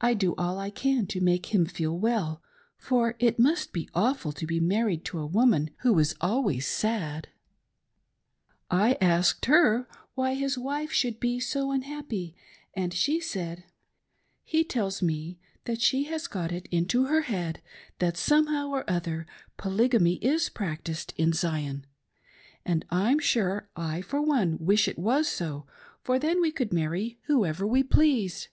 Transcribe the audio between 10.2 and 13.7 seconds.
his wife should be so unhappy, and she said:"